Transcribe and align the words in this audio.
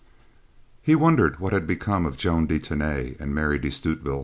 He 0.81 0.95
wondered 0.95 1.39
what 1.39 1.53
had 1.53 1.67
become 1.67 2.07
of 2.07 2.17
Joan 2.17 2.47
de 2.47 2.57
Tany 2.57 3.15
and 3.19 3.35
Mary 3.35 3.59
de 3.59 3.69
Stutevill. 3.69 4.19